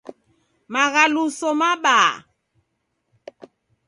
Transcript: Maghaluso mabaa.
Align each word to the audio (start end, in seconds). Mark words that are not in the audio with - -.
Maghaluso 0.73 1.49
mabaa. 1.59 2.11